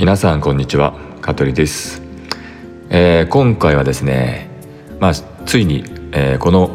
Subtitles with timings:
[0.00, 2.00] 皆さんこんにちは香取です、
[2.88, 4.48] えー、今回はですね
[4.98, 6.70] まあついに、えー、この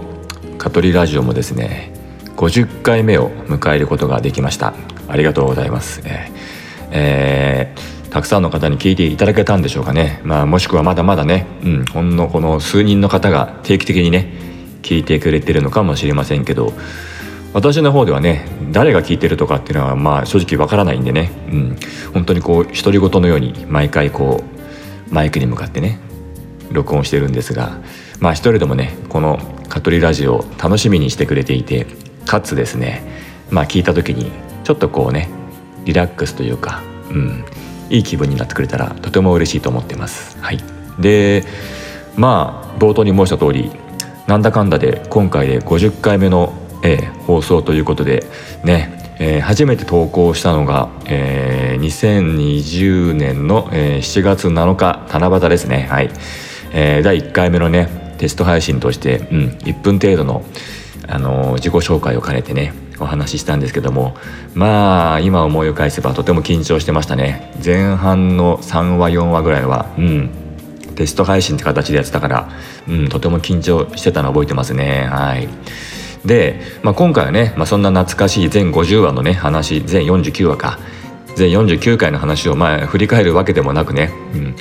[0.60, 1.92] 香取ラジオもですね
[2.36, 4.76] 50回目を迎えることができました。
[5.08, 10.22] ありがとうございます、えーえー、たくさんの方に聞いていただけたんでしょうかね。
[10.24, 14.34] まあもしくはまだまだねうんほんのこの数人の方が定期的にね
[14.84, 16.74] 聞いてくれてるのかもしれませんけど
[17.56, 21.80] 私の方ではね誰が聞いてるとかっていうのはまあ正直わからないんでね、うん、
[22.14, 24.44] 本当にこう独り言のように毎回こ
[25.10, 25.98] うマイクに向かってね
[26.70, 27.80] 録音してるんですが
[28.20, 31.88] まあ一人でもねこの「カトリラジオ」楽しみにしてくれていて
[32.26, 33.02] かつですね
[33.50, 34.32] まあ聞いた時に
[34.66, 35.30] ちょっとこうね
[35.86, 37.46] リラックスというか、うん、
[37.90, 40.38] いい気分になってくれたらとても嬉しいと思ってます。
[40.42, 40.60] はい、
[41.00, 41.46] で
[42.18, 43.72] まあ冒頭に申した通り
[44.28, 48.24] なんだかんだで今回で50回目のえー、放送ということで
[48.64, 55.88] ね、えー、初めて投稿したのが、えー、2020年の、えー、7月7日七夕ですね。
[55.90, 56.12] はい、
[56.74, 60.44] えー、第1回目のねテスト配信として、うん、1分程度の、
[61.08, 64.16] あのー、自己紹介を兼ねてねお話ししたんですけども
[64.54, 67.52] まあ今思い返せばとても緊張してましたね。
[67.64, 70.30] 前半の3話4話ぐらいはうん
[70.96, 72.50] テスト配信って形でやってたから、
[72.88, 75.08] うん、とても緊張してたの覚えてますね。
[75.12, 75.50] はい。
[76.26, 80.80] で、まあ、今回はね、まあ、そんな懐かしい全50話のね話全49話か。
[81.36, 84.56] 全49回の話をまあ振り返るわけでもなくね、うん、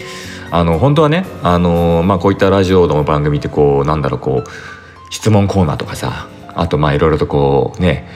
[0.50, 8.08] あの本当はね、あのまあ、こういったラジオの番組ってこうなんだろうこう質問コーナーとかさあとまあいろいろとこうね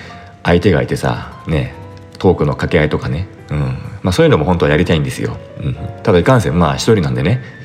[0.43, 1.75] 相手がいてさね
[2.19, 3.59] トークの掛け合いとかね、うん。
[4.03, 7.58] まあ、そういうのも本当はやりたいんですよ、うん、ただいかんせんまあ一人なんでね。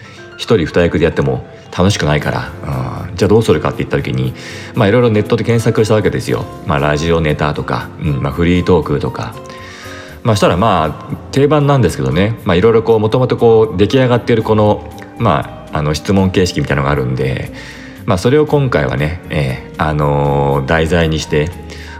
[0.46, 4.34] 人二役でやっても楽しくないから、うん、じゃあどうするかって言った時に
[4.76, 9.36] まあいろいろネットで検索したわけですよ、まあ、ラジオネタとか、うんまあ、フリートークとか。
[10.24, 12.40] まあ、したらまあ定番なんですけどね。
[12.46, 17.52] いろいろこうもともとこう出来上がっているこの,、まあ、あの質問形式みたいなのがあるんで、
[18.06, 21.50] まあ、それを今回はね、えーあのー、題材にして、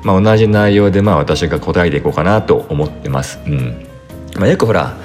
[0.04, 3.40] まあ、同じ内容でまあ私が答えていこうかなと思ってます。
[3.46, 3.86] うん。
[4.38, 4.96] まあ、よくほら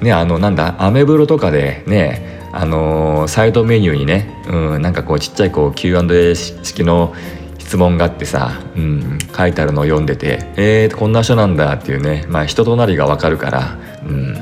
[0.00, 7.14] ねあのなんだアメブロとかでねあのー、サイドメニューにね、うん、なんかこうちっちゃいこう Q&A 式の
[7.58, 14.34] 質問があってさ、うん、書いてあるのを読んでてえー、こんな人なんだっていうね、まあ、人となりがわかるから、うん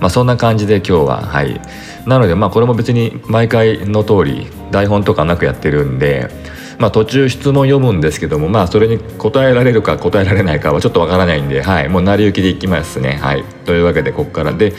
[0.00, 1.60] まあ、そんな感じで今日ははい。
[2.06, 6.30] なのでまあこれも別に毎回の通り台本とかなくやってるんで
[6.80, 13.18] まあ、途中質問読むんですけども、まあ、それに答えられるか答えられないかはちょっとわからないんで、はい、もう成り行きでいきますね。
[13.20, 14.54] はい、というわけでここから。
[14.54, 14.72] で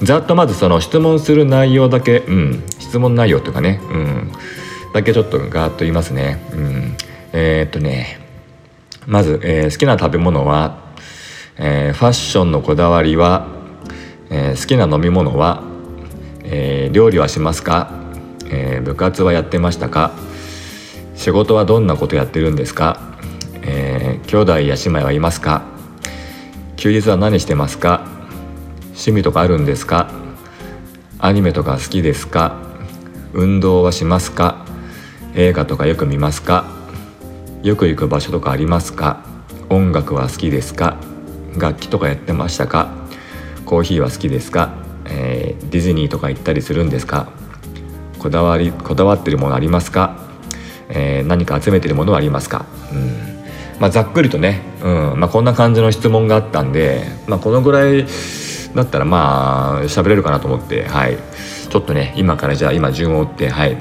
[0.00, 4.32] ざっとまずその質問する内容だけ、うん、質問内容というかね、うん、
[4.94, 6.40] だけちょっとガーッと言いますね。
[6.52, 6.96] うん、
[7.32, 8.20] えー、っとね
[9.08, 10.78] まず、えー、好きな食べ物は、
[11.56, 13.48] えー、ファッションのこだわりは、
[14.30, 15.64] えー、好きな飲み物は、
[16.44, 17.90] えー、料理はしますか、
[18.46, 20.12] えー、部活はやってましたか？
[21.18, 23.00] 仕事はどんなことやってるんですか、
[23.62, 25.64] えー、兄弟や姉妹はいますか？
[26.76, 28.06] 休日は何してますか？
[28.90, 30.12] 趣味とかあるんですか？
[31.18, 32.56] アニメとか好きですか？
[33.32, 34.64] 運動はしますか？
[35.34, 36.66] 映画とかよく見ますか？
[37.64, 39.24] よく行く場所とかありますか？
[39.70, 40.98] 音楽は好きですか？
[41.56, 42.92] 楽器とかやってましたか？
[43.66, 44.72] コーヒーは好きですか、
[45.06, 47.28] えー、ディズニーとか行ったりするんですか？
[48.20, 50.27] こだわりこだわってるものありますか？
[50.90, 53.38] えー、何か集めてるものはありますか、うん。
[53.80, 55.20] まあ、ざっくりとね、うん。
[55.20, 58.06] まあ、こんな感じの質問があったんで、まあ、このぐらい
[58.74, 61.16] だったらまあ喋れるかなと思って、はい、
[61.70, 63.78] ちょっとね今からじゃあ今順を追って、はい、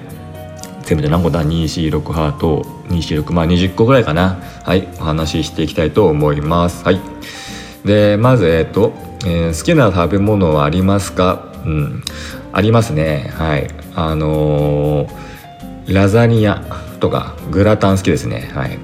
[0.83, 4.39] 全部で何個だ？246ハート246まあ20個ぐらいかな。
[4.63, 4.87] はい。
[4.99, 6.83] お話ししていきたいと思います。
[6.83, 7.01] はい。
[7.85, 8.93] でまずえっ、ー、と、
[9.25, 11.51] えー、好きな食べ物はありますか？
[11.65, 12.03] うん。
[12.53, 13.31] ありますね。
[13.35, 13.67] はい。
[13.95, 16.86] あのー、ラザニア。
[16.99, 18.51] とかグラタン好きですね。
[18.53, 18.77] はい。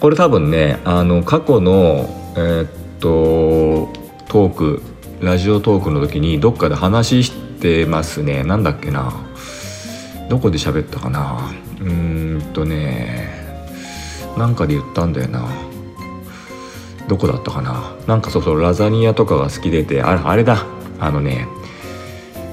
[0.00, 2.68] これ多分ねあの過去のえー、っ
[3.00, 3.88] と
[4.28, 4.82] トーク
[5.20, 8.44] ラジオトークの時にどっかで話してますね。
[8.44, 9.12] なんだっけな。
[10.28, 11.50] どこで喋ったかな。
[11.80, 13.28] うーんとね
[14.38, 15.48] なんかで言ったんだよな。
[17.08, 17.96] どこだったかな。
[18.06, 20.64] なんかそうそうラザニアとかが好きでてあれあれだ。
[21.00, 21.46] あのね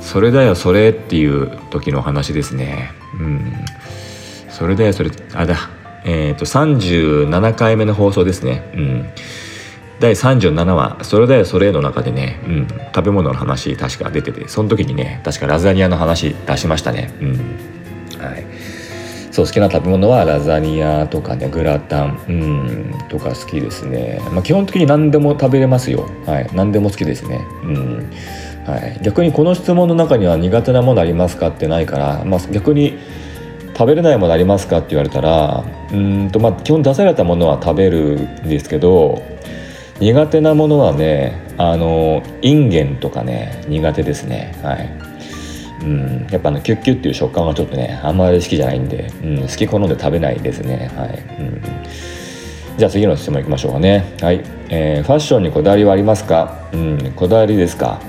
[0.01, 2.92] それだよそれっていう時の話ですね。
[3.19, 3.54] うん。
[4.57, 5.69] それでそれあだ
[6.04, 8.63] えっ、ー、と37回目の放送ですね。
[8.74, 9.09] うん。
[10.00, 17.12] 第37話「それだよそれ」の中でね、うん、食べ物の話確か出ててその時にね確かラザニアの話出しましたね。
[17.21, 17.30] うん。
[18.19, 18.45] はい。
[19.31, 26.09] そう好きな食べ物はラザニアとかねグラタン、うん、とか好きですね、まあ、基本的に何でも食べれますよ。
[26.25, 26.50] はい。
[26.56, 27.45] 何でも好きですね。
[27.63, 28.12] うん。
[28.65, 32.98] はい、逆にこの質問の中には苦手なものありますかってないから、まあ、逆に
[33.77, 39.21] 食べれないものありますかって言われたらうんと、まあ、基本出されたものは食べるんですけど
[40.00, 44.56] 苦手なものはねあのインゲンとかね苦手ですね。
[44.63, 44.89] はい。
[45.81, 46.27] うん。
[46.29, 50.91] やっぱねキュッキュッっていう食感はちょっとねあんまり好きじゃないんで、うん、好き好んで食べないですね。
[50.95, 51.62] はい、うん、
[52.77, 54.13] じゃあ次の質問いきましょうかね。
[54.21, 56.69] はい、えー、ファッションにこだわりはありますか？
[56.73, 57.13] うん。
[57.15, 58.00] こだわりですか？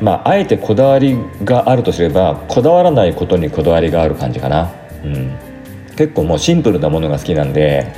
[0.00, 4.72] まああえてこだわりがあるとすればこだわらないことにこだわりがある感じかな。
[5.06, 5.56] うん。
[5.96, 7.92] 結構もうシンプルなものが好きなんで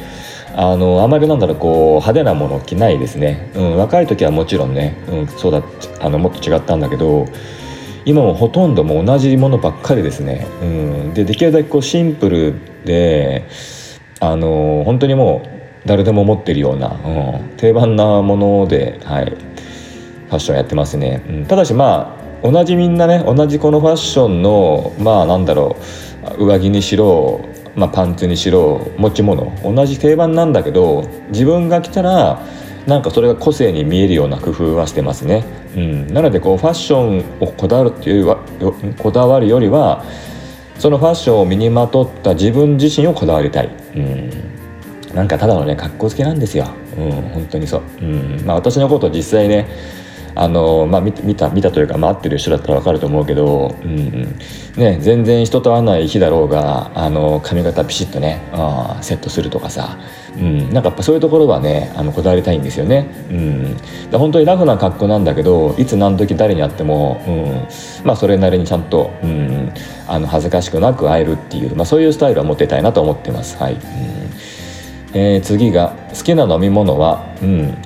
[0.54, 5.62] あのあまりなんだろうこう派手なもの着ないですね、うん、若い時はもちろんね、うん、そうだ
[6.00, 7.26] あのもっと違ったんだけど
[8.04, 13.46] 今もほとんども同じものばっかりですね、うん、でできるだけこうシンプルで
[14.20, 25.76] あの本当にもう誰でも持ってるような、うん、定番なもので、はい、ファッションやってますね、うん、ただしまあ同じみんなね同じこのファッションのまあなんだろ
[26.17, 27.40] う上着にしろ
[27.76, 29.52] まあ、パンツにしろ持ち物。
[29.62, 32.42] 同じ定番なんだけど自分が着たら
[32.88, 35.44] なんかそれが個性に見えるような工夫はしてますね、
[35.76, 38.36] うん、なのでこうファッションをこだわるっていう
[38.96, 40.04] こだわるよりは
[40.78, 44.30] そのファッションを身にまとった自分自身をこだわりたい、うん、
[45.14, 46.66] なんかただのね格好つけなんですよ、
[46.96, 48.42] うん、本当にそう、うん。
[48.46, 49.68] まあ、私のこと実際ね
[50.34, 54.36] あの、まあ、見た見たというか、まあ、合ってる人だったら分かると思うけど、うん
[54.76, 59.98] ね、全然人と会わない日だろうがあの髪型ピシッとねあセットするとかさ、
[60.36, 63.08] うん、なんかやっぱそういうところはねあのこだわりたいんですよね。
[63.30, 63.76] うん、
[64.10, 67.68] で本当にラフな格好なんだけどいつ何時誰に会っても、うん。
[68.04, 69.72] まあ、それなりにちゃんと、うん、
[70.06, 73.56] あの恥ずかしくなく会えるっていう、まあ、そういうスタイルは持ってたいなと思ってます。
[73.58, 73.74] はい。
[73.74, 73.80] うん。
[75.14, 77.78] えー、次が好きな飲み物は、うん、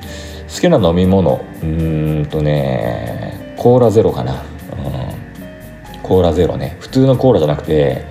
[0.52, 1.44] 好きな飲み物。
[1.62, 6.76] うんとねコーラゼロかな、うん、コーラゼロね。
[6.81, 8.04] 普通のコーラじゃなくて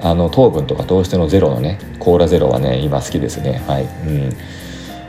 [0.00, 3.62] あの糖分とか糖質のゼロのねコーラゼロはね今好きですね。
[3.66, 4.36] はい、うん。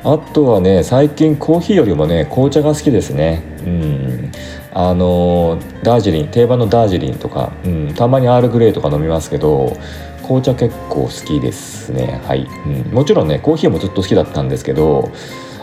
[0.01, 3.43] あとはね最近コーヒーよりもね紅茶が好きですね。
[3.65, 4.31] うん。
[4.71, 9.75] あのダージリン定番のダージリンとか、うん、たまにアールグレイとか飲みますけど
[10.21, 12.21] 紅茶結構好きですね。
[12.23, 15.11] はい、うん、もちろんねコーヒーもずっと好きだったんですけど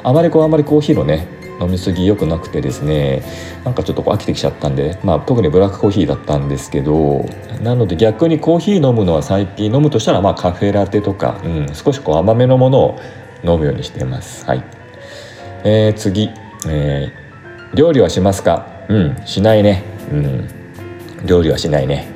[0.06, 1.26] あまりこうあまりコーヒーのね
[1.60, 3.24] 飲み過ぎ良くなくてですね
[3.64, 7.24] なんかちょっと飽きてきちゃったんで、まあ、特にブラックコーヒーだったんですけど
[7.60, 13.00] なので逆にコーヒー飲むのは最近飲むとしたらまあカフェラテとか、うん、少しこう甘めのものを
[13.42, 14.46] 飲むようにしています。
[14.46, 14.62] はい
[15.64, 16.30] えー、次、
[16.68, 18.86] えー、料理はしますか？
[18.88, 19.82] うんしないね。
[20.12, 20.48] うん、
[21.26, 22.06] 料理はしないね。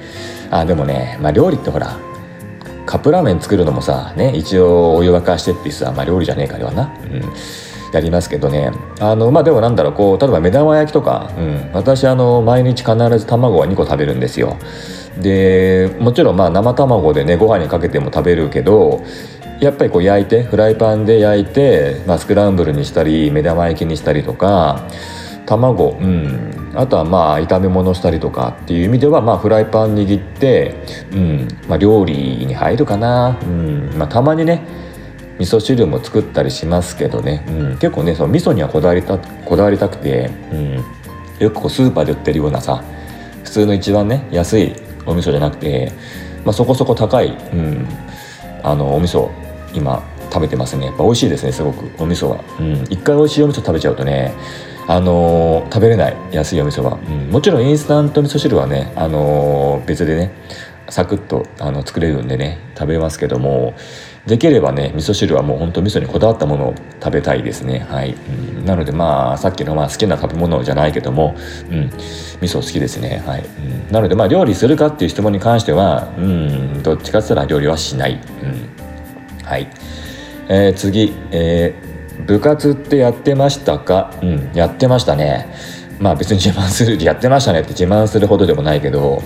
[0.53, 1.99] あでもね、まあ、料理ってほら
[2.87, 6.95] カップラーメン作るのもさね一応お湯沸かしてってさ、まあ、料理じゃねえかではな。
[7.03, 7.23] うん
[7.93, 8.71] やりますけどね。
[9.01, 14.57] あのまあでもなんだろうこう例えば目玉焼きとか、うん、私あの毎日必ず卵は2個食べるんですよ。
[15.21, 19.03] でもちろんまあ生卵でねご飯にかけても食べるけど
[19.61, 24.89] やっぱりこう焼いてフライパンで焼いて、まあ、スクランブルにしたり目玉焼きにしたりとか
[25.45, 30.77] 卵、うん、あとはまあ炒め物したりとかっていう意味ではまあフライパン握って、
[31.13, 31.49] うん。
[31.69, 33.91] まあ、料理に入るかな、うん。
[33.97, 34.63] まあ、たまにね
[35.41, 40.85] 味噌汁も作ったりしますけどね、うん、結構ねその味噌にはこだわりたこだわりたくて、うん、
[41.39, 42.85] よくこうスーパーで売ってるようなさ
[43.43, 44.75] 普通の一番ね安い
[45.07, 45.93] お味噌じゃなくて、
[46.45, 47.89] まあ、そこそこ高い、うん、
[48.63, 49.31] あのお味噌
[49.73, 50.87] 今食べてますね。
[50.87, 54.35] やっぱ美味しいですねすごくお味噌は、うん、一回美味しいお味噌食べちゃうとね
[54.87, 60.33] あのー、食べれない安いお味噌は、うん、もちろんインスタント味噌汁はね、あのー、別でね
[60.91, 63.75] サクッとあの作れるんでね食べますけども
[64.27, 67.87] できればね味噌汁はもうほんと味噌にこだわったものを食べたいですね。
[67.89, 71.35] はい、うん、なのでまあさっきのまあ好きな食べ物じゃないけども
[71.71, 71.91] うん。
[72.41, 73.23] 味噌好きですね。
[73.27, 76.83] はい、うん、なのでまあ料理するかっていう質問に関してはうん。
[76.83, 78.21] どっちかって言ったら料理はしない。
[78.43, 79.47] うん。
[79.47, 79.69] はい、
[80.49, 81.15] えー、次。
[81.31, 84.13] えー、部活ってやってましたか？
[84.23, 84.51] うん。
[84.55, 85.53] やってましたね。
[85.99, 89.23] まあ別に自慢するやってましたねって自慢するほどでもないけど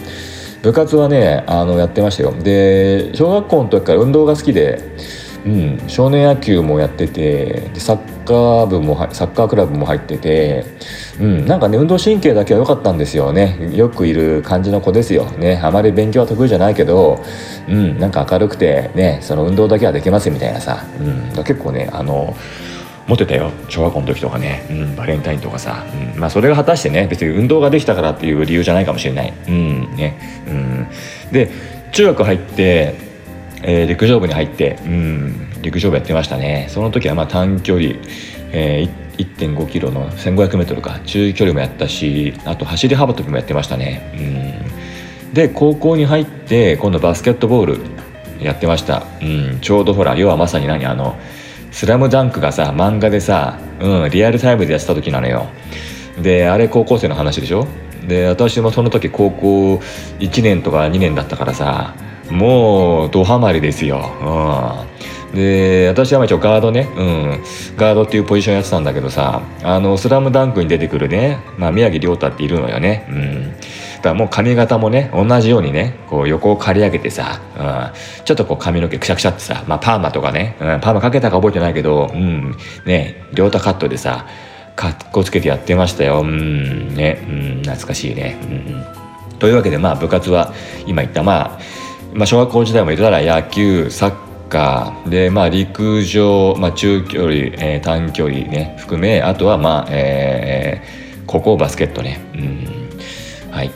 [0.64, 2.32] 部活はねあのやってましたよ。
[2.32, 4.80] で小学校の時から運動が好きで、
[5.44, 10.64] うん、少年野球もやっててでサッカー部もサッカークラブも入ってて、
[11.20, 13.76] うん、なんかね運動神経だけは良かったんですよね。
[13.76, 15.26] よくいる感じの子ですよ。
[15.32, 17.22] ねあまり勉強は得意じゃないけど、
[17.68, 22.34] うん、なんか明るくてねその運動だけはできますみたいなさ、うん、結構ねあの
[23.06, 23.50] 持ってたよ。
[23.68, 29.73] 小学校の時とかね、うん、バレンタインとかさ、うん、まあそれが果たしてね別に運動ができたからっていう理由じゃないかもしれない、うん。
[29.94, 30.18] ね。
[30.46, 30.86] うん、
[31.32, 31.50] で
[31.92, 32.94] 中学入って、
[33.62, 36.66] えー、陸上部に入って、うん、陸上部やってましたね。
[36.70, 37.94] その時はまあ短距離
[38.56, 41.00] えー、1.5キロの 1500m か。
[41.06, 44.12] 中距離もやったしあと走り幅跳びもやってましたね。
[44.14, 45.34] うん。
[45.34, 47.78] で高校に入って今度バスケットボール
[48.40, 50.86] やってました、うん、ちょうどほら要はまさに何？
[50.86, 51.18] あの
[51.72, 55.46] 「スラムダンクがさ漫画でさ、うん、リアルタイムでやってた時なのよ。
[56.22, 57.66] であれ高校生の話でしょ？
[58.06, 59.74] で私もその時高校
[60.18, 61.94] 1年とか2年だったからさ
[62.30, 64.10] もうドハマりですよ、
[65.32, 67.42] うん、で私は一応ガードね、うん、
[67.76, 82.56] ガードっていうポジションやってたんだけどさ「あのスラムダンクに出てくるね、まあ、宮城亮太っているのよね、うん、だからもう髪型もね同じようにねこう横を刈り上げてさ、うん、ちょっとこう髪の毛くしゃくしゃってさ、まあ、パーマとかね、うん、パーマかけたか覚えてないけど、うん、
[82.86, 84.26] ね亮太カットでさ
[84.76, 86.20] かっこつけてやってましたよ。
[86.20, 86.94] うん。
[86.94, 87.24] ね。
[87.28, 87.62] うん。
[87.62, 88.36] 懐かしいね。
[88.42, 89.04] うん
[89.38, 90.54] というわけでまあ部活は
[90.86, 91.22] 今言った。
[91.22, 91.60] まあ
[92.14, 94.14] まあ小学校時代も言ったら野球サッ
[94.48, 95.08] カー。
[95.08, 98.76] でまあ陸上、まあ、中距離、えー、短距離ね。
[98.78, 102.20] 含めあとはまあえー、高校バスケットね。
[102.34, 103.50] うん。
[103.50, 103.70] はい。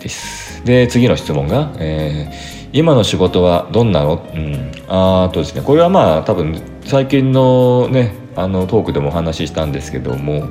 [0.00, 0.64] です。
[0.64, 5.62] で次の質問が、えー、今の仕事はどんなの、うん、あとですね。
[5.62, 10.48] これはまあ多分最近のねあのトークでもお話ししたんですけども、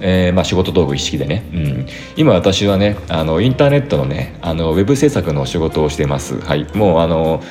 [0.00, 6.40] えー、まあ、仕事道具一式でね、うん、今私はねあのインターネットのねあのウェブ制作の仕事をしてます。
[6.40, 7.42] はい、もうあの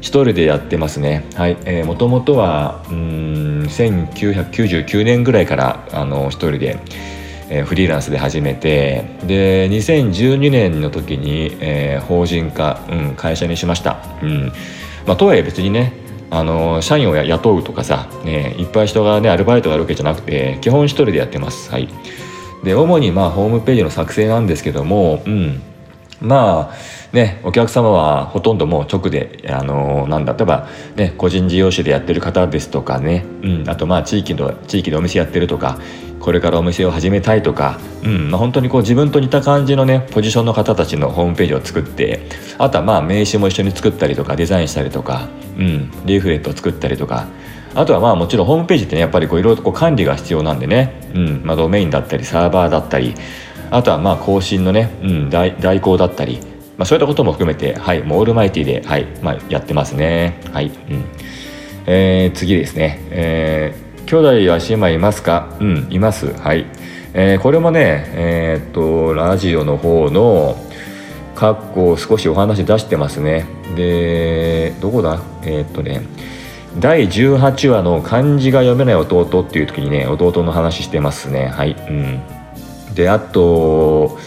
[0.00, 1.24] 一人でやってますね。
[1.34, 6.78] はい、えー、もともとはうん1999年ぐらいからあの一人で、
[7.48, 13.98] えー、フリーランスで始めてで2012年の時に、えー、法人化、うん、会社にしました。
[14.22, 14.52] うん
[15.06, 16.03] まあ、とはいえ別にね
[16.36, 21.70] あの社員を雇うとかさ、ね、いっぱい人がねアルバイトがあるわけじゃなくて基本一人でやってます。
[21.70, 21.88] はい、
[22.64, 25.62] で主にまあホームページの作成なんですけども、うん、
[26.20, 26.74] まあ
[27.14, 35.78] ねお客様はほとんどもう直であのなんだ例えばね個人事業主でやってる方ですとかね、うん、あとまあ地域の地域でお店やってるとか
[36.18, 42.22] これからお店を始めたいとか、うんまあ、本当にこう自分と似た感じのねポジションの方たちのホームページを作って
[42.58, 47.28] あとはまあ名刺も一緒に作ったりとかデザインしたりとか、うん、リーフレットを作ったりとか
[47.74, 53.14] あとはまあもちろんホームページってねやっぱりいろいろとこう管理が必要なんでね、うんまあ、ドメインだったりサーバーだったり
[53.70, 56.38] あとはまあ更新のね、うん、代行だったり、
[56.76, 60.40] まあ、そういったことも含めて、はい、もうオールマイティで、はいまあ、やってますね。
[60.52, 61.04] はいうん。
[61.86, 65.56] えー、次ですね、えー兄弟や姉妹いますか？
[65.60, 66.30] うんいます。
[66.34, 66.66] はい。
[67.14, 70.56] えー、これもねえー、っとラジオの方の
[71.34, 73.46] 括弧少しお話出してますね。
[73.74, 75.22] でどこだ？
[75.44, 76.02] えー、っとね
[76.78, 81.46] 第18話の漢字が読めない弟っていう時にね弟の話してますね。
[81.46, 82.20] はいうん。
[82.94, 84.18] であと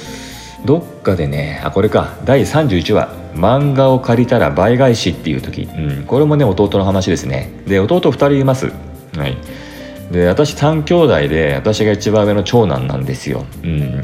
[0.66, 2.18] どっかでねあこれか。
[2.26, 3.28] 第31話。
[3.38, 7.52] 漫画を借りたら倍返しっていう時、うん、これもね弟の話ですね。
[7.68, 8.72] で弟2人います。
[9.16, 9.38] はい。
[10.12, 13.46] で私3兄弟で私が一番上の長男なんですよ。
[13.64, 14.04] うん。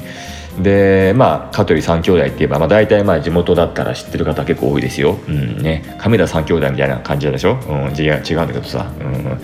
[0.62, 5.17] でまあ香取三兄弟って言えば、まあ、大体まあ地元だったら知ってる方結構多いですよ。
[5.27, 5.57] うん。
[5.63, 9.41] ね、亀田三兄弟みたいな感じでしょ、うん、違う違うんだけどさ、うん、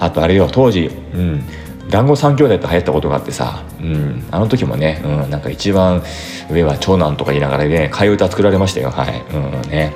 [0.00, 1.44] あとあれよ当時、うん、
[1.90, 6.02] 団子三兄弟って流行ったことがあってさ、うん、あの時もね、うん、なんか一番
[6.50, 9.94] 上は長男とか言いながらね替え歌作られましたよはい、うんね、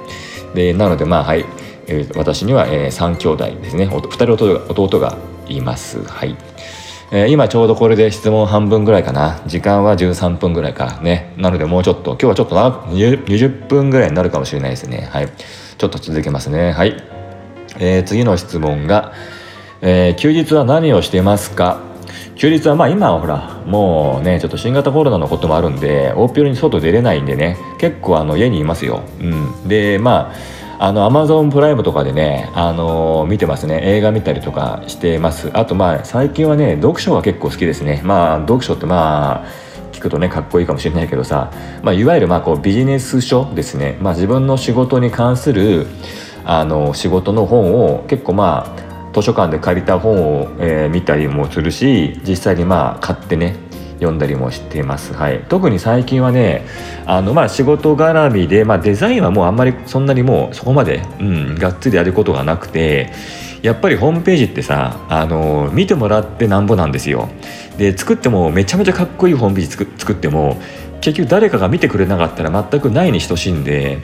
[0.55, 1.45] でなのでまあはい、
[1.87, 5.17] え、私には、えー、3兄弟ですね2人弟が
[5.49, 6.03] います。
[6.03, 6.37] はい。
[7.13, 9.41] え、今ちょうどこれで質問半分ぐらいかな。
[9.47, 11.33] 時間は13分ぐらいかね。
[11.37, 15.09] なのでもうちょっと、今日はちょっとな 20, 20分ぐらいになるかもしれないですね。
[15.11, 15.29] はい。
[15.79, 16.73] ちょっと続けますね。
[16.73, 16.97] はい。
[17.79, 19.13] えー、次の質問が、
[19.81, 21.81] えー、休日は何をしてますか？
[22.37, 29.02] 休日はまあ今はほらもうねちょっと新型コロナのこともあるんで大っぴろに外出れないんでね結構あの家にいますよ。
[29.21, 30.33] うん、でま
[30.78, 33.81] ああのアマゾンプライムとかでね、あのー、見てますね。
[33.85, 35.50] 映画見たりとかしてます。
[35.54, 38.02] あとまあ最近はね読書が結構好きですね。
[38.04, 39.47] まあ読書ってまあ
[39.93, 41.52] 聞くとねかっこいいかもしれないけどさ、
[41.83, 45.87] まあ、いわゆるまあこうビジネス書ですね、まあ、自分の仕事に関する
[46.45, 53.56] あの仕事の本を結構まあ図書館で借りた本を、えー、見たりもするし実際にまあ買ってね
[53.99, 56.66] 読んだりもしてます、はい、特に最近はね
[57.06, 63.12] あの、まあ、仕事絡みで、まあ、デザインはもうあんまりそんなにもうそこまで、うん、がっつりやることがなくて
[63.62, 67.30] やっぱりホームページってさあの見てもらってなんぼなんですよ。
[67.78, 70.61] で作ってもめちゃめちゃかっこいいホームページ作作っても
[71.00, 74.00] 結局誰かが見てくれなかったら全くないに等しいんで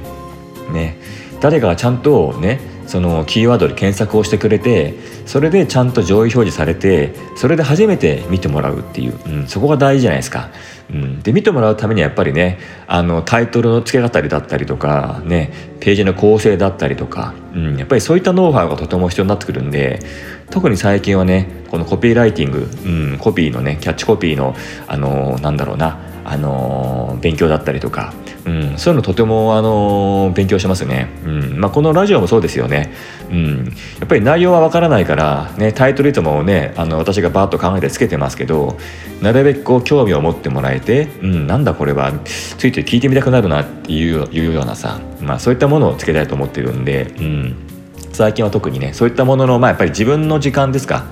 [0.72, 0.96] ね。
[1.40, 2.60] 誰かがちゃんとね
[2.90, 4.94] そのキーワードで検索をしてくれて
[5.24, 10.50] それでちゃんと上位表示されてそれで初めて見てもらうっていう、うん、そこが大事じゃないですか。
[10.90, 17.32] うん、で見てもらうためにはやっぱりねあのタイトルの付け方だったりとか、ね、ページの構成だったりとか。
[17.54, 19.98] うん、やっぱりそういったノウハウがとても必要になってくるんで
[20.50, 24.54] 特に最近はねこのコピーライティング、うん、コピーのねキャッチコピーの
[24.86, 28.12] あの、なんだろうなあの、勉強だったりとか、
[28.46, 32.92] うん、そういうのとても、あの、勉強しますね、うんまあ、このラジオもそうですよね、
[33.30, 33.72] うん、や
[34.04, 38.78] っぱり内容はわからないから、ね、タイトルいつもねあの私がバーッと考えてつけてますけど
[39.20, 47.56] なるべくこう興味を持ってもらえて、うん、なんだこれはついて聞いてみたくなるなっていういうようなさ、まあ、そういったものをつけたいと思ってるんで、うん、
[48.12, 51.04] 最近は特にねそういったものの、まあ、やっぱり自分の時間ですか、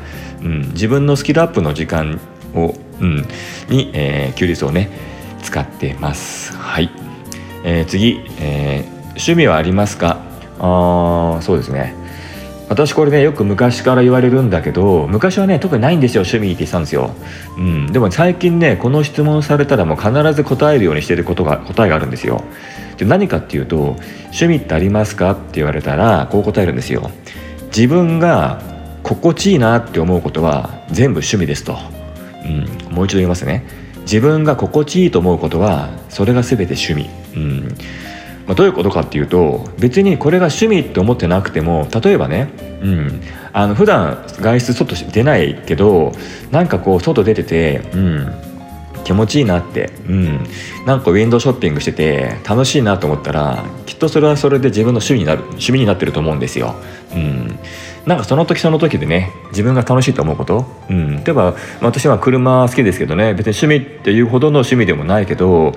[0.43, 2.21] うん、自分のスキルアップの時間
[2.55, 3.27] を、うん、
[3.69, 4.91] に、えー、キュリスをね
[5.43, 6.57] 使ってます。
[6.57, 6.91] はい、
[7.65, 10.19] えー、次、えー、趣味はありますか？
[10.61, 11.95] あそうですね。
[12.69, 17.12] 私これねよく昔から言われるんだけど昔はね特にないんですよ趣味って言ってたんですよ、
[17.57, 22.45] うん、でも最近ねこの質問されたらもう必ず答えるようにしてることが答えがあるんですよ。
[22.99, 27.11] で何かっていうと趣味ってありますかって言われたらこう答えるんですよ。
[27.69, 28.61] 自分が
[29.03, 31.79] 心地いいなって思うことは全部趣味ですと、
[32.45, 33.65] うん、もう一度言いますね。
[34.09, 37.69] 自分が心地いいと思うことはそれが全て趣味、うん。
[38.47, 42.49] まあ、どういうことかっていうと別にこれが趣味って思ってなくても例えばね、
[42.81, 43.21] うん、
[43.53, 46.12] あの普段外出外出ないけど
[46.50, 48.33] なんかこう外出てて、うん、
[49.05, 50.47] 気持ちいいなって、うん、
[50.87, 56.75] なんかウィンドウショッピングしてて楽しいなと思ったらきっとそれはそれで自分の趣味になる趣味になってると思うんですよ。
[57.12, 57.59] うん、
[58.09, 65.75] なんかその時その時でね自分が楽しいと思うこと、うん、例えば私は車好きですけどね別に趣味っていうほどの趣味でもないけど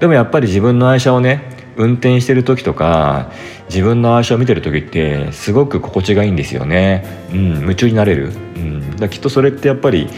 [0.00, 1.42] でもやっぱり自分の愛車をね
[1.76, 3.30] 運転してる時とか
[3.68, 10.08] 自分の愛車を見てる時ってすごく心地がいいんですよね、うん、夢中になれる、うん、だきっとそれってやっぱり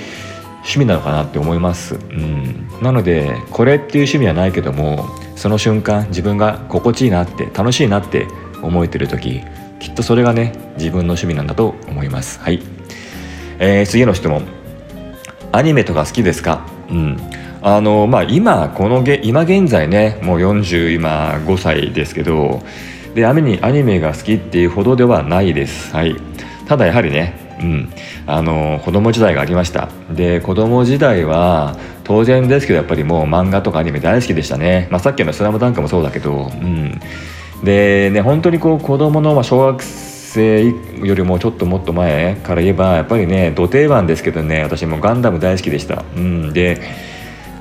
[0.59, 8.29] 趣味なのかなって思います、うん、なのでこれっていう趣味はないけどもその瞬間自分が心地いいなって楽しいなって
[8.63, 9.43] 思えてる時
[9.81, 12.41] きっとそれがね自分の趣味なんだと思います。
[12.41, 12.63] はい、
[13.59, 14.43] えー、次の質問。
[15.53, 16.67] アニメとか好きですか？
[16.91, 17.17] うん。
[17.63, 22.63] あのまあ今このげ今現在ねもう40今5歳ですけど
[23.15, 25.95] でアニアニメが好きっていうほどではないです。
[25.95, 26.17] はい。
[26.67, 27.93] ただやはりねうん、
[28.27, 29.89] あの子供時代がありました。
[30.13, 37.01] で子供時代は当然ですけどやっぱりもう漫画とかアニメ大好きでしたね、まあ、さっきの「スラムダンクもそうだけど、うん、
[37.63, 46.81] でね本当にこう子供のま小学生よりもちょっともっと前から言えばやっぱりね土定番ですけどね私もガンダム大好きでした、うん、で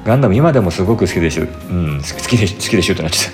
[0.07, 3.31] ガンダム今でもすごく好きでしゅ、うん、好きで好きでしゅってなっちゃ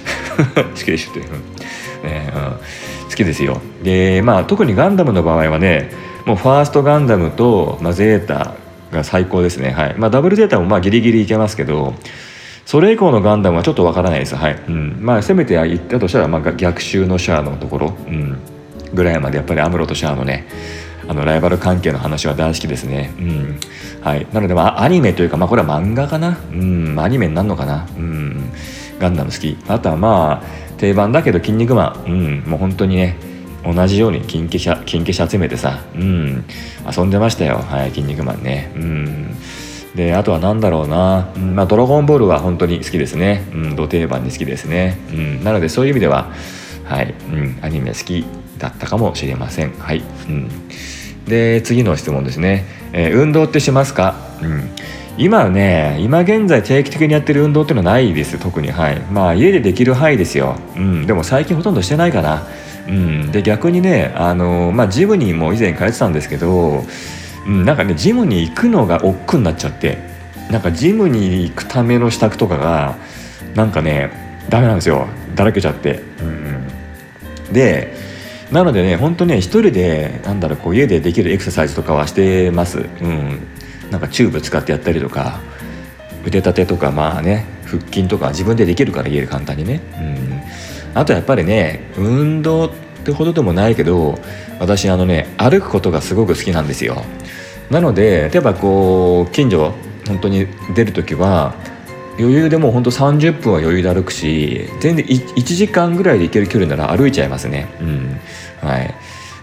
[0.52, 0.63] った。
[0.65, 2.10] 好きでしゅって、うん。
[2.10, 3.62] ねうん、好きですよ。
[3.84, 5.91] でまあ特にガンダムの場合はね
[6.26, 8.56] もうファーストガンダムと、まあ、ゼータ
[8.91, 9.69] が最高ですね。
[9.69, 9.95] はい。
[9.99, 11.93] まあダブルゼータもまあギリギリいけますけど
[12.65, 18.39] それ以降のガンダムはちょっとわからないですはい、うん、まあせめて言ったとしたら、まあ、逆襲のシャアのところ、うん、
[18.93, 20.47] ぐらいまでやっぱりアムロとシャアのね
[21.08, 23.13] あのライバル関係の話は大好きですね。
[23.19, 23.60] うん。
[24.02, 24.28] はい。
[24.32, 26.39] なので、まあ、アニメというか、まあ、これは漫画かな。
[26.52, 26.99] うん。
[26.99, 27.88] アニメになるのかな。
[27.97, 28.52] うん。
[28.99, 29.58] ガンダム好き。
[29.67, 32.12] あとは、まあ、定番だけど、筋肉マン。
[32.12, 32.49] うん。
[32.49, 33.17] もう本当にね、
[33.65, 36.45] 同じように金消し、金消し集めてさ、うん。
[36.95, 37.58] 遊んでましたよ。
[37.58, 37.89] はい。
[37.89, 38.71] 筋肉マンね。
[38.76, 39.36] うん。
[39.95, 46.32] であとは何だろうな、うんまあ、ドラゴンボールは本当に好きですね、うん、土定番に好きですね、うん、なのでそういう意味では、
[46.86, 48.25] はいうん、アニメ好き
[48.58, 49.73] だったかもしれません。
[49.73, 50.49] はい、うん、
[51.25, 54.69] で次の質問ですね、えー、運動ってしますか、うん、
[55.17, 58.39] 今ね今現在定期的にやってる運動っていうのはないです。
[58.39, 58.99] 特にはい。
[59.12, 62.47] まあ家でできる範囲ですよ、うん、でも最近ほとんどしてないかな。
[62.88, 66.84] うん、で逆にねあの、まあ、ジムにも以前通ってたんですけど
[67.45, 69.97] うん、なんかねジムに行くのが億劫になっちゃって
[70.49, 72.97] なんかジムに行くための支度とかが
[73.56, 74.12] なんかね
[74.49, 75.08] ダメなんですよ。
[75.36, 76.23] だらけちゃって、う
[77.49, 77.93] ん、で
[78.51, 83.39] なのでね本当ね一人でなんだろうこう家でできるエクササイズとかはしてます、うん、
[83.89, 85.39] なんかチューブ使ってやったりとか
[86.25, 90.41] 腕立てとかまあね腹筋とか自分でできるから家で簡単にね、うん、
[90.93, 92.71] あとやっぱりね運動っ
[93.03, 94.19] てほどでもないけど
[94.60, 97.04] 私あのね歩くことがすごく好きなんですよ。
[97.70, 99.74] なので例えばこう近所
[100.08, 101.56] 本当に出る時は
[102.20, 107.68] 余裕でもうほんと30分は余裕で歩くし全然1時間ぐらいで行ける距離なら歩いちゃいますね。
[107.82, 108.20] うん。
[108.62, 108.94] はい。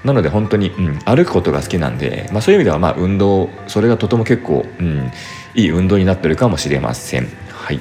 [0.05, 5.11] なので本当に、うん、歩くことが好きなんで、まあ、そういう意味ではまあ運動それがとても結構、うん、
[5.55, 7.29] いい運動になってるかもしれません。
[7.51, 7.81] はい、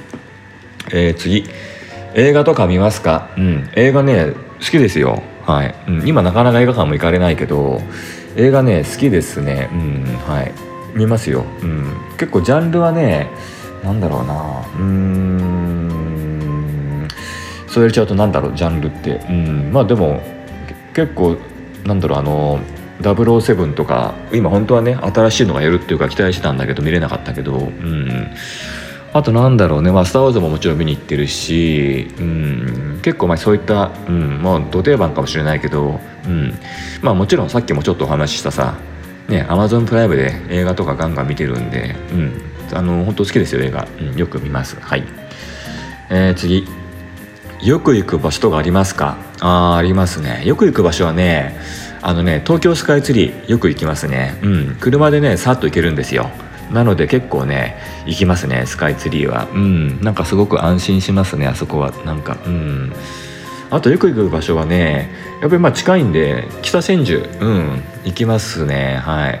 [0.92, 1.44] えー、次。
[2.14, 3.30] 映画とか見ますか？
[3.36, 3.70] うん。
[3.74, 5.22] 映画ね好きですよ。
[5.50, 7.82] はい、うん、今なかなか映画館も行かれないけど
[8.36, 9.68] 映画ね好きですね。
[9.72, 10.52] うんはい。
[10.94, 13.30] 見ますよ、うん、結構ジャンルはね
[13.84, 14.64] なんだろうな。
[14.78, 15.90] うん。
[17.66, 19.16] そう言われちゃうとなんだろうジャンルって。
[19.28, 19.72] うん。
[19.72, 20.20] まあでも
[20.94, 21.36] 結構
[21.84, 22.60] なんだろうあの
[23.00, 27.54] 007とか今本当はね新しいのがやるっていうか期待してたんだけど見れなかったけど。
[27.54, 28.30] うん。
[29.12, 36.54] あとなんだろうね、まあ、スター・ウォーズももちろん見に行ってるし、うん、結構まあそういった、うん、まあ、土定番かもしれないけど、うん、
[37.02, 38.76] まあもちろんさっきもちょっとお話ししたさ、
[39.28, 42.42] ね、アマゾンプライムで映画とかガンガン見てるんで、うん、
[42.72, 44.76] あの本当好きですよ映画、うん、よく見ます。
[44.80, 45.04] はい、
[46.10, 46.66] えー、次。
[47.62, 49.18] よく行く場所とかありますか？
[49.40, 50.42] あありますね。
[50.46, 51.60] よく行く場所はね
[52.00, 54.38] あのね東京スカイツリーよく行きますね。
[54.42, 54.76] うん。
[54.80, 56.30] 車でねさっと行けるんですよ。
[56.72, 59.48] なので結構ね行きますねスカイツリーは。
[59.52, 60.00] うん。
[60.02, 61.92] なんかすごく安心しますねあそこは。
[62.04, 62.92] なんかうん。
[63.70, 67.28] あとよく行く場所はねやっぱりまあ近いんで北千住。
[67.40, 67.82] うん。
[68.04, 69.40] 行きますねはい。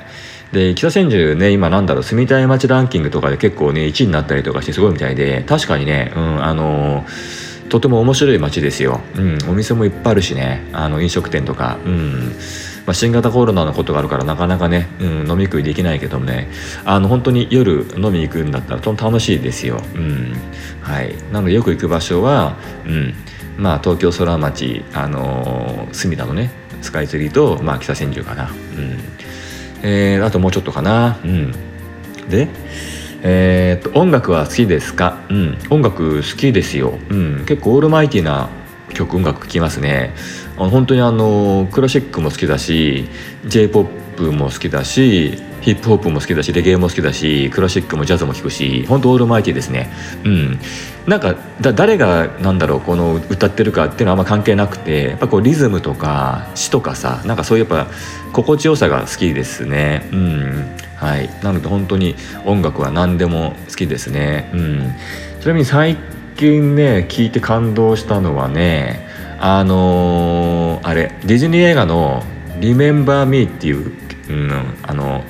[0.52, 12.32] で北千住ね今なんだろう住みたい街ランキングとかで結構ね1位になったりとかしてすごいみたいで確かにねうんあのー、とても面白い街ですよ、うん、お店もいっぱいあるしねあの飲食店とか、うん。
[12.90, 16.50] まあ、新型コロナのことがあるからなかなかね、うん、飲み食いできないけどもね
[16.84, 20.32] あの本当に夜飲みに行くんだったらとても楽しいですよ、うん。
[20.80, 23.14] はい、なのでよく行く場所は、うん。
[23.56, 26.50] まあ、東京空町、あのー、隅田のね
[26.82, 28.98] スカイツリーと、まあ、北千住かな、うん。
[29.84, 31.52] えー、あともうちょっとかな、うん、
[32.28, 32.48] で
[33.22, 38.48] えー、っと音楽は好きですか、うん、音楽好きですよ、うん、結構オールマイティな
[38.94, 40.14] 曲音楽聴きますね。
[40.56, 43.08] あの本当にあのクラシックも好きだし
[43.46, 43.84] j p o
[44.16, 49.90] p も好きだしヒップホップも好きだしレゲエも好きだしクラシックもジャズも聴くし本当オールマイティですね。
[50.24, 50.58] うん。
[51.06, 57.92] なんかだ誰がなんだろうこの歌ってるかっていうのはあんま関係なくてやっぱこうリズムとか詩とかさなんかそういうやっぱ
[58.32, 60.08] 心地よさが好きですね。
[60.12, 60.76] うん。
[60.96, 61.30] はい。
[61.42, 64.50] なので本当に音楽は何でも好きですね。
[64.54, 64.94] うん。
[65.40, 65.96] ちなみに最
[66.40, 69.06] 近ね聞いて感動したのはね
[69.38, 72.22] あのー、あれディズニー映画の
[72.60, 73.92] 「Remember Me」っていう、
[74.30, 75.22] うん、あの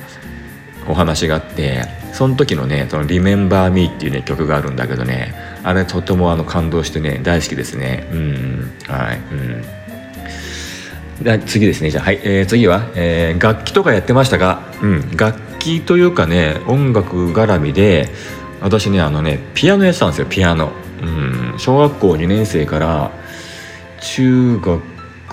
[0.87, 8.07] お話があってその時のね「その Remember Me」っていうね曲があるんだけどねあれとてもあの感動してね大好きですね。
[8.13, 9.63] うんはいうん。
[11.23, 18.09] で次ですねじゃあ、はいえー、次は、えー、楽器とかやってましたが、うん、楽器というかね音楽絡みで
[18.61, 20.71] 私ねあのねピアノやってたんですよピアノ。
[21.01, 21.59] うん。
[21.59, 23.11] 小学校2年生から
[24.01, 24.81] 中学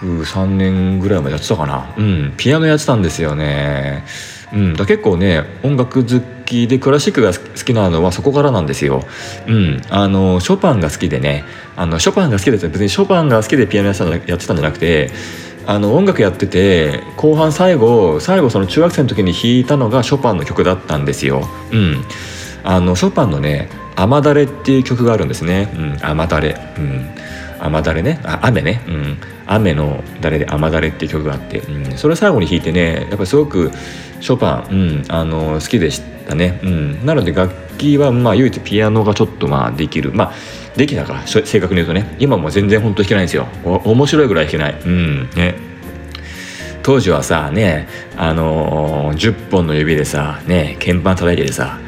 [0.01, 1.95] 3年ぐらいまでやってたかな。
[1.97, 2.35] うん。
[2.37, 4.05] ピアノやってたんですよね。
[4.53, 4.75] うん。
[4.75, 9.05] だ結構ね音楽好きでクラシックが好きなのはそこからなんですよ。
[9.47, 9.81] うん。
[9.91, 11.45] あのショパンが好きでね
[11.77, 15.11] あのショパンが好きで別にショパンが好きでピアノやってたんじゃなくて
[15.67, 21.43] あの音楽やってて後半最後最後その中学生の時に弾いたのがショパンの曲だったんですよ。
[21.73, 22.05] うん。
[22.65, 25.69] あのショパンのね雨だれっていう曲があるんですね。
[25.75, 26.57] うん、雨だれ。
[26.79, 27.11] うん。
[27.59, 28.21] 雨だれね。
[28.25, 28.85] あ、雨ね。
[28.87, 29.19] うん。
[29.47, 33.73] 雨の誰で雨だれっていう曲があって、うん、それ最後に弾いてね、やっぱりすごく
[34.21, 36.61] ショパン、うん、あの好きでしたね。
[36.63, 37.07] うん。
[37.07, 40.13] なので楽器はまあ唯一ピアノがちょっとまあできる。
[40.13, 40.33] まあ
[40.77, 42.17] できたから正確に言うとね。
[42.21, 43.49] 今も全然本当弾けないんですよ。
[43.65, 44.81] 面白いぐらい弾けない。
[44.81, 45.31] うん。
[45.35, 45.69] ね。
[46.89, 51.79] 当時はさねあのー、10本の指でさね鍵盤叩いててさ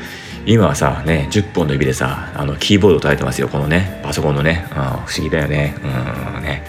[0.47, 5.75] 今はさね10本の指でさあのキーボードを叩いてますよこのねパソコンのね、うん、不思議だよね。
[5.79, 6.65] うんね。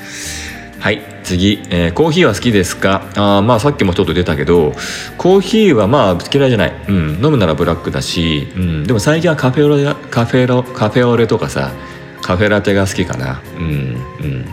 [0.80, 3.04] はい次、えー、コーヒーは好きですか？
[3.16, 4.74] あまあさっきもちょっと出たけど
[5.18, 11.72] コーヒーはまあ嫌いじゃない、うん、飲むならブラックだし、うん、でも最近はカフェオレカフェロカフェオレとかさ
[12.22, 13.42] カフェラテが好きかな。
[13.58, 14.46] うんうん。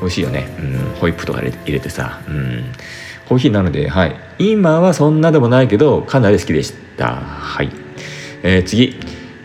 [0.00, 2.64] 美味しいよね、うん、ホイップとか入れてさ、うん、
[3.28, 4.16] コーヒーなのではい。
[4.38, 7.16] 今はそんなでもないけどかなり好きでした。
[7.16, 7.70] はい。
[8.42, 8.96] えー、次、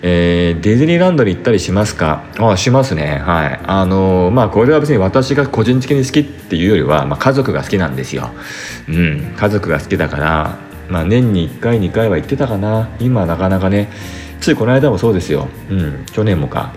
[0.02, 2.24] えー、ディズニーランドに行ったりしますか？
[2.38, 3.22] あしますね。
[3.26, 3.60] はい。
[3.64, 8.30] あのー、まあこれは別に私が個人的に好きっていうよりは、まあ、家族が好きなんですよ。
[8.88, 9.34] うん。
[9.36, 10.58] 家族が好きだから
[10.90, 12.90] まあ年に1回2回は行ってたかな。
[13.00, 13.90] 今なかなかね。
[14.42, 15.48] ついこの間もそうですよ。
[15.70, 16.06] うん。
[16.12, 16.74] 去年もか。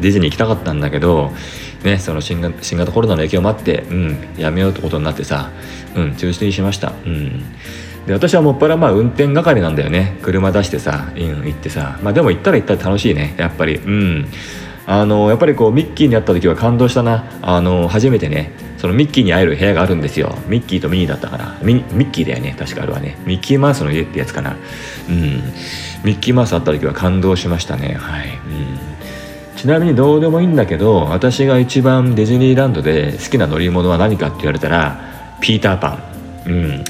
[0.00, 1.30] ディズニー行きたかったんだけど
[1.84, 5.50] ね、その新型コロナの影響もあって、うん、やめようってことになってさ、
[5.94, 6.92] うん、中止にしました。
[7.06, 7.42] うん。
[8.10, 10.18] で私はもっぱらまあ運転係なんだよね。
[10.22, 11.96] 車出してさ、うん、行ってさ。
[12.02, 13.36] まあでも行ったら行ったら楽しいね。
[13.38, 13.76] やっぱり。
[13.76, 14.26] うん。
[14.86, 17.24] あのやっぱりこうミッキーに会った時は感動したな。
[17.40, 18.52] あの初めてね。
[18.78, 20.34] そのミッキーに会える部屋があるんですよ。
[20.48, 21.58] ミッキーとミニーだったから。
[21.62, 22.56] ミミッキーだよね。
[22.58, 23.16] 確かあれはね。
[23.26, 24.56] ミッキーマウスの家ってやつかな。
[25.08, 25.42] うん。
[26.02, 27.94] ミッキーマウス会った時は感動しましたね。
[27.94, 34.98] はい、うん、ちなみにどうでもいいんだけど私が一番ディズニーランドで好きな乗り物は何かって言われたら
[35.40, 36.10] ピーターパン。
[36.46, 36.84] うん。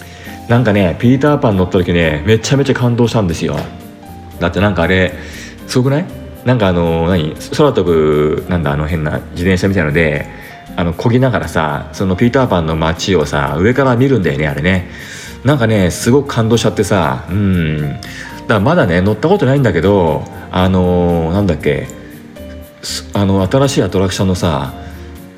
[0.50, 3.56] なんかねピーターパン乗った時ねめちゃめちゃ感動したんですよ。
[4.40, 5.14] だってなんかあれ
[5.68, 6.04] すごくない？
[6.44, 7.36] なんかあの何？
[7.56, 10.26] 空飛ぶなんだあの変な自転車みたいので
[10.76, 14.90] あの漕ぎながらさそのピーターパンの街をさ上から見るんだよねあれね。
[15.44, 17.78] なんかねすごく感動しちゃってさうん。
[17.78, 21.86] だからまだね乗ったことないんだけどあのー、なんだっけ
[23.12, 24.74] あの新しいアトラクションのさ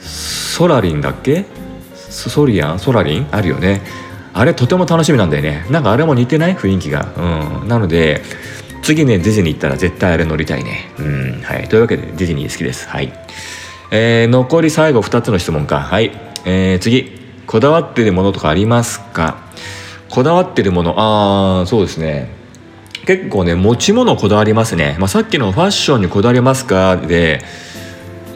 [0.00, 1.44] ソラリンだっけ？
[1.92, 2.78] ソリアン？
[2.78, 3.28] ソラリン？
[3.30, 3.82] あるよね。
[4.34, 5.66] あれとても楽しみなんだよね。
[5.70, 6.56] なんかあれも似てない？
[6.56, 7.12] 雰囲気が。
[7.16, 7.68] うん。
[7.68, 8.22] なので
[8.82, 10.90] 次ねディズニー行ったら絶対あれ乗りたいね。
[10.98, 11.42] うん。
[11.42, 11.68] はい。
[11.68, 12.88] というわけでディズニー好きです。
[12.88, 13.12] はい。
[13.90, 15.80] えー、残り最後2つの質問か。
[15.80, 16.10] はい。
[16.44, 17.20] えー、次。
[17.44, 19.36] こだわってるものとかありますか？
[20.08, 20.94] こだわってるもの。
[20.96, 22.30] ああそうですね。
[23.04, 26.96] 結構ね持ち物こだわりますね、まあ、さっきのファッションにこだわりますか？
[26.96, 27.42] で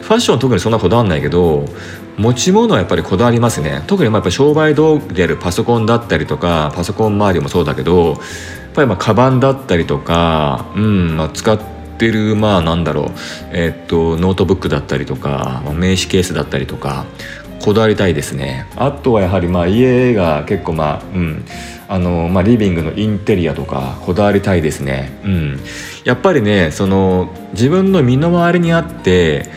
[0.07, 1.65] ファッション特にそんなこだわんないけど
[2.17, 3.83] 持ち物はやっぱりこだわりますね。
[3.87, 8.17] 特にまあやっぱ商売道具であるパソコンだったりとかパソコン周りもそうだけどやっ
[8.73, 11.59] ぱりまあカバンだったりとか、うんまあ、使っ
[11.97, 13.05] てるまあなんだろう、
[13.51, 17.05] えー、っとノートブックだったりとか名刺ケースだったりとか
[17.61, 18.65] こだわりたいですね。
[18.77, 21.43] あとはやはりまあ家が結構まあうん
[21.89, 25.19] あの、まあ、リビングのインテリアとかこだわりたいですね。
[25.23, 25.59] うん。
[26.03, 29.49] やっぱりねその自分の身の回りにあって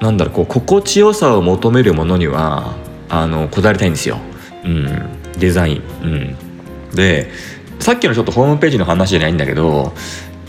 [0.00, 2.74] なんだろうこう心地よさを求めるものには
[3.08, 4.18] あのこだわりたいんですよ、
[4.64, 7.30] うん、デザイン、うん、で
[7.78, 9.92] さっきのちょっとホームページの話じゃないんだけど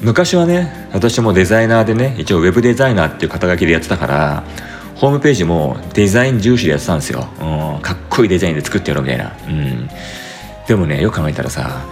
[0.01, 4.43] 昔はね私もデザイナーでね一応ウェブデザイナーっていう肩書きでやってたから
[4.95, 9.89] ホームページもデザイン重視でやってたんですよ、うん、かっこいいデザインで作ってやろうみたいな、うん、
[10.67, 11.85] でもねよく考えたらさ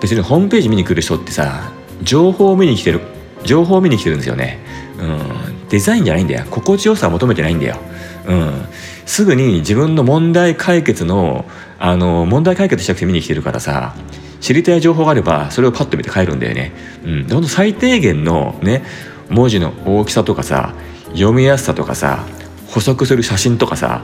[0.00, 1.72] 別にホームページ見に来る人ってさ
[2.02, 3.00] 情報を見に来てる
[3.44, 4.58] 情報を見に来てるんですよね、
[4.98, 6.44] うん、デザインじゃないんだよ。
[6.50, 7.78] 心地よさを求めてないんだよ、
[8.26, 8.66] うん、
[9.06, 11.46] すぐに自分の問題解決の
[11.78, 13.94] あの問題解決したくて見に来てるからさ
[14.40, 16.72] 知りたい情報があればそれをパッと見て帰るんだよね、
[17.04, 18.84] うん、ほんと最低限のね
[19.30, 20.74] 文字の大きさとかさ
[21.08, 22.24] 読みやすさとかさ
[22.68, 24.02] 補足する写真とかさ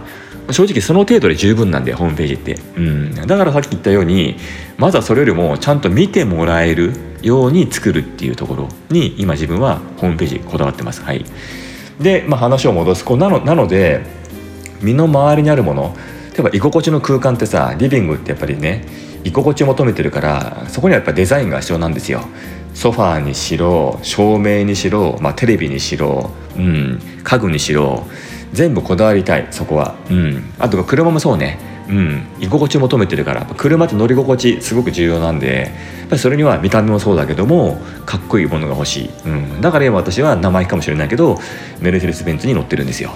[0.50, 4.37] 正直その程度で十分なんだよホームページって、うん、だからさっき言ったように
[4.78, 11.02] まずはそれよりもちゃんと見てもらえるように作るっていうところに今自分はホームページこだわってます。
[11.02, 11.24] はい。
[12.00, 14.04] で、まあ、話を戻すこうなのなので
[14.81, 15.96] 身の回りにあるもの
[16.33, 18.85] 例えば居心地の空間ってさリビングってやっぱりね
[19.24, 22.22] 居心地を求めてるからそこにはやっぱデザインが必要なんですよ。
[22.74, 28.07] ソファーにしろ照明にしろ、まあ、テレビにしろ、うん、家具にしろ
[28.52, 41.38] 全部こだわりたいそこは、うん、あと車もそうね、うん、居心地求めてるから車って乗り心地すごく重要なんでやっぱりそれには見た目もそうだけどもかっこいいものが欲しい、うん、だから今私は生意気かもしれないけど
[41.81, 43.12] メルセデス・ベンツに乗ってるんですよ。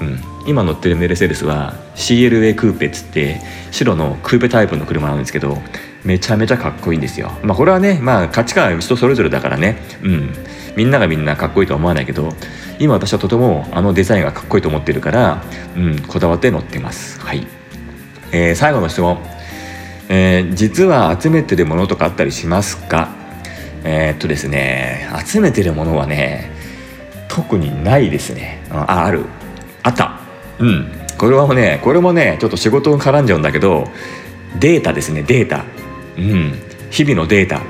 [0.00, 5.56] うん、今乗ってるメルセデスは CLA クーペっつって白のクーペタイプの車なんですけど
[6.04, 7.32] めちゃめちゃかっこいいんですよ。
[7.42, 10.34] まあこれはね、まあ価値観は人それぞれだからね、うん、
[10.76, 12.30] みんながみんなかっこいいとは思わないけど
[12.78, 15.42] 今私はとてもあのデザインがかっこいいと思ってるから、
[15.76, 17.18] うん、こだわって乗ってます。
[17.20, 17.46] はい、
[18.38, 19.18] えー、最後の質問、
[20.10, 23.08] えー、実は集めてるものとかあったりしますか？
[23.82, 26.50] えー、っとですね集めてるものはね
[27.28, 28.62] 特にないですね。
[28.70, 29.24] あある。
[29.82, 30.20] あった。
[30.58, 30.92] うん。
[31.16, 33.88] これはねこれもねちょっと仕事に絡んじゃうんだけど
[34.60, 35.64] データですねデータ。
[36.18, 36.58] うん。
[36.90, 37.62] 日々のデータ。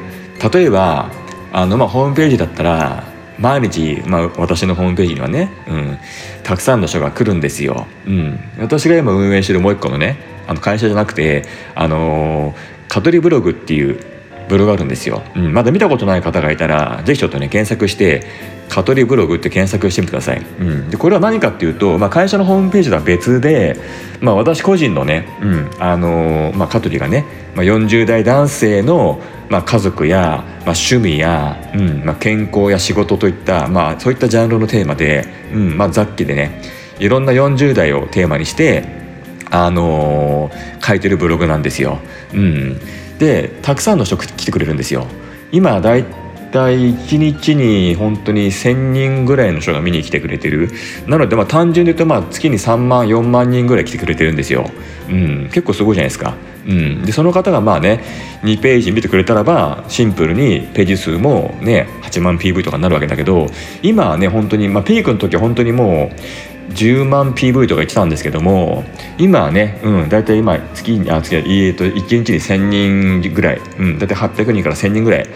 [0.50, 1.12] 例えば
[1.52, 3.04] あの、まあ、ホームページだったら
[3.38, 5.98] 毎日、まあ、私のホームページにはね、うん、
[6.42, 7.86] たくさんの人が来るんですよ。
[8.06, 11.44] うん、私が今運営してるもう一個のねあの会社じゃなくて、
[11.74, 12.54] あのー、
[12.88, 14.15] カトリブログっていう
[14.48, 18.24] ブログあるんですよ、うん、まだ見たことない方がいたらぜひちょっとね検索して
[18.68, 23.76] 「カトリブログ」って検索してみてください、うん、でこれは何かっていうと、まあ、会社のホームページとは別で、
[24.20, 36.60] まあ、私個人のね、うんあのー、まあ、カトリがね、まあ、40代男性の、まあ、家族や、まあ、趣味や、うんまあ、健康や仕事といった、まあ、そういったジャンルのテーマで、うんまあ、雑記でね
[36.98, 39.06] いろんな40代をテーマにして
[39.50, 41.98] あのー、書いてるブログなんですよ。
[42.34, 42.80] うん、
[43.18, 45.06] でたくさんの人来てくれるんですよ。
[45.52, 46.04] 今だい
[46.52, 50.70] たい1日に本当に1,000人ぐらいの人が見に来てくれてる。
[51.06, 54.70] なのでまあ単純で言うとまあ月に3万4万人ぐらい来てくれてるんですよ、
[55.08, 56.34] うん、結構すごいじゃないですか、
[56.66, 58.02] うん、でその方がまあね
[58.42, 63.46] 2ページ見てくれたらばシンプルにページ数もね8万 PV とかになるわけだけど
[63.82, 68.84] 今はね本当にまあピークの時は本当にもう10万 PV とか言ってたんですけども
[69.18, 75.26] 今はね、うん、大体今月にあ月、えー、と1日に1000人ぐらい、うん、大体800人から1000人ぐらい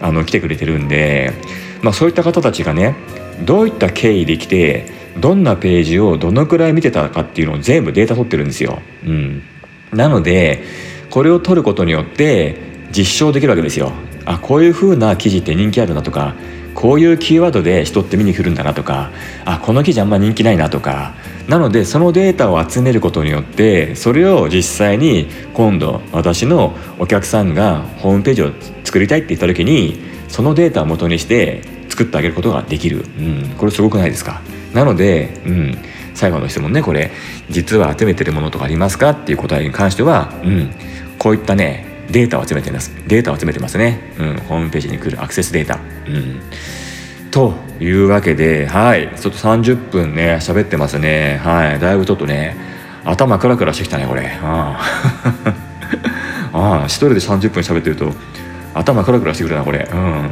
[0.00, 1.32] あの来てくれてるんで、
[1.82, 2.96] まあ、そういった方たちがね
[3.44, 4.86] どういった経緯で来て
[5.18, 8.80] どんなページをどのくらい見てたかっていうのを全部データ取ってるんですよ。
[9.04, 9.42] うん、
[9.92, 10.64] なので
[11.10, 12.56] これを取ることによって
[12.90, 13.92] 実証できるわけですよ。
[14.24, 16.34] あこういう風な記事って人気あるなとか
[16.74, 19.10] こういうキーワードで人って見に来るんだなとか
[19.44, 21.14] あこの記事あんま人気ないなとか。
[21.48, 28.52] なのでそのデータを集めることによってそれを実際に今度私のお客さんがホームページを
[28.84, 34.40] 作りたいって言った時にそのデータを元にして作ってあげることができる、うん、これすごくないですか？
[34.72, 35.78] なので、うん、
[36.14, 37.10] 最後の質問ねこれ。
[37.50, 39.10] 実は集めてるものとかありますか？
[39.10, 40.70] っていう答えに関しては、うん、
[41.18, 42.92] こういったねデータを集めてます。
[43.06, 46.40] データを集めてますね、うん、ホームページに来るアクセスデータ、うん、
[47.30, 49.08] というわけではい。
[49.16, 51.40] ちょっと30分ね喋ってますね。
[51.42, 51.80] はい。
[51.80, 52.56] だいぶちょっとね
[53.04, 54.38] 頭クラクラしてきたねこれ。
[54.42, 54.78] あ
[56.52, 56.84] あ。
[56.86, 58.12] 一人で30分喋ってると
[58.74, 59.88] 頭クラクラしてくるなこれ。
[59.92, 60.30] うん。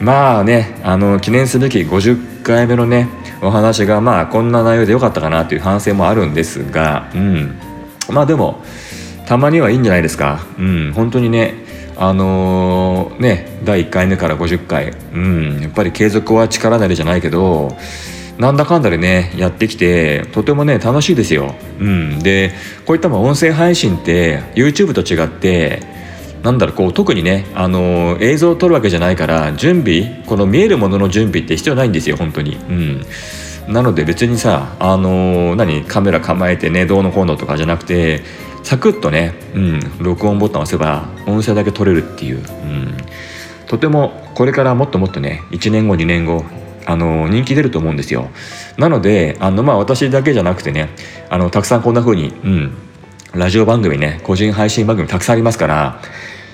[0.00, 3.08] まあねあの記念すべき50回目のね
[3.42, 7.58] お話がまあこんな内容でよかったかなという反省もあるんですがうん。
[8.10, 8.62] まあでも
[9.26, 10.40] たまにはいいんじゃないですか。
[10.58, 10.92] うん。
[10.94, 11.54] 本当にね
[11.96, 14.92] あのー、ね第1回目から50回。
[15.12, 15.60] うん。
[15.60, 17.76] やっぱり継続は力なりじゃないけど
[18.38, 21.54] なんだかんだでねやってきてとてもね楽しいですよ。
[21.80, 22.52] うん、で
[22.86, 25.82] こういった音声配信って YouTube と違って
[26.42, 32.56] なんだろうこう特にね、あのー、映像を撮るわけじゃないから準備この見えるものの準備って必要ないんですよ本当に。
[32.56, 33.02] うん。
[33.72, 38.22] なので別にさあのー、何カメラ構えてねどうのこうのとかじゃなくて
[38.66, 42.96] サクッとね、うん、録音ボタンを押せば音声だけ取れるっていう、うん、
[43.68, 46.44] とてもこれからもっともっとね1年後2年後
[46.84, 48.28] あの人気出ると思うんですよ。
[48.76, 50.88] なのであのまあ私だけじゃなくてね
[51.30, 52.74] あのたくさんこんな風に、うん、
[53.34, 56.02] ラジオ番組ね個人配信番組たくさんありますから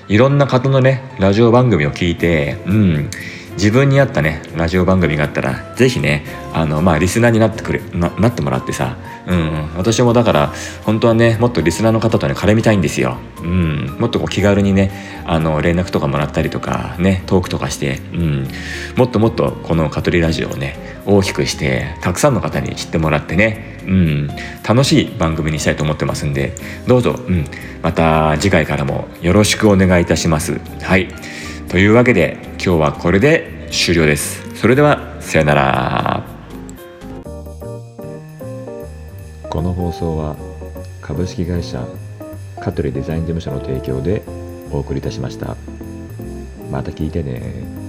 [0.09, 3.11] いろんな方のねラジオ番組を聞いて、うん、
[3.53, 10.53] 自分に合ったねラジオ番組があったら是非ねあのまあリスナーになってくれななってもらってさうん、私もだから
[10.85, 14.91] 本当はねもっとリスナーの方とね絡みたいんですよ、うん、もっとこう気軽にね
[15.25, 18.49] あの連絡とかもらったりとかねトークとかして、うん、
[18.97, 24.31] もっともっとこの「カトリラジオ」をね大きくしてたくさんの方に知ってもらってね、うん、
[24.67, 26.55] 楽しい番組にしたいと思ってますんで
[26.87, 27.45] どうぞ、うん、
[27.83, 30.61] また次回からもよろしくお願いいたします。
[30.83, 31.09] はい。
[31.69, 34.43] というわけで今日はこれで終了です。
[34.57, 36.32] それではさよなら。
[39.53, 40.35] この放送は
[41.03, 41.87] 株式会社
[42.62, 44.23] 香取デザイン事務所の提供で
[44.71, 45.59] お送りいたしました。
[46.71, 47.82] また聞いてね。